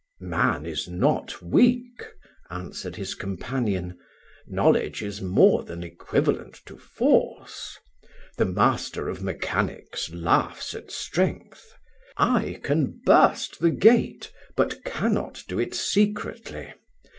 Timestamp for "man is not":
0.33-1.43